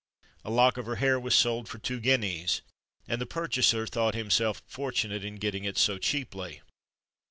A 0.43 0.49
lock 0.49 0.77
of 0.77 0.87
her 0.87 0.95
hair 0.95 1.19
was 1.19 1.35
sold 1.35 1.69
for 1.69 1.77
two 1.77 1.99
guineas, 1.99 2.63
and 3.07 3.21
the 3.21 3.27
purchaser 3.27 3.85
thought 3.85 4.15
himself 4.15 4.63
fortunate 4.65 5.23
in 5.23 5.35
getting 5.35 5.63
it 5.63 5.77
so 5.77 5.99
cheaply. 5.99 6.61